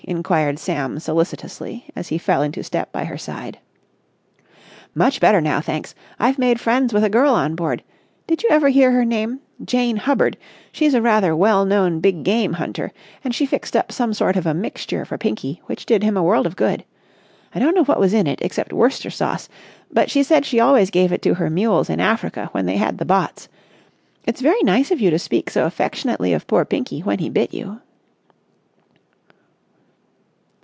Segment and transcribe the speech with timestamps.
[0.07, 3.59] inquired Sam solicitously, as he fell into step by her side.
[4.95, 5.93] "Much better now, thanks.
[6.19, 11.03] I've made friends with a girl on board—did you ever hear her name—Jane Hubbard—she's a
[11.03, 12.91] rather well known big game hunter,
[13.23, 16.23] and she fixed up some sort of a mixture for Pinky which did him a
[16.23, 16.83] world of good.
[17.53, 19.47] I don't know what was in it except Worcester Sauce,
[19.91, 22.97] but she said she always gave it to her mules in Africa when they had
[22.97, 23.47] the botts...
[24.25, 27.53] it's very nice of you to speak so affectionately of poor Pinky when he bit
[27.53, 27.81] you."